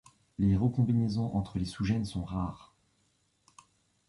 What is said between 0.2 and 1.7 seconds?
Les recombinaisons entre les